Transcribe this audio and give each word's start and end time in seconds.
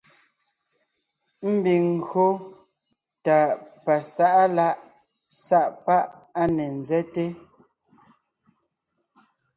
Ḿbiŋ 1.55 1.83
ńgÿo 1.97 2.27
tà 3.23 3.37
pasá’a 3.85 4.45
lá’ 4.57 4.69
sá’ 5.45 5.61
pá’ 5.85 5.97
á 6.41 6.43
ne 6.55 6.65
ńzέte, 6.77 7.25